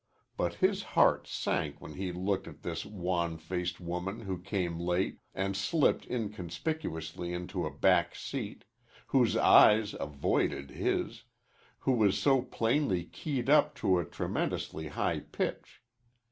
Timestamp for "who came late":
4.21-5.19